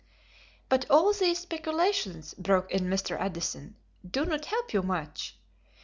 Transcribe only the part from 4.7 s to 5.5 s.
you much.